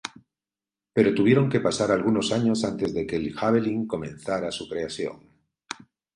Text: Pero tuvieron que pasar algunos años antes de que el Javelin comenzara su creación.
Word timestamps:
Pero 0.95 1.13
tuvieron 1.13 1.47
que 1.47 1.59
pasar 1.59 1.91
algunos 1.91 2.31
años 2.31 2.63
antes 2.63 2.91
de 2.95 3.05
que 3.05 3.17
el 3.17 3.33
Javelin 3.35 3.85
comenzara 3.85 4.51
su 4.51 4.67
creación. 4.67 5.29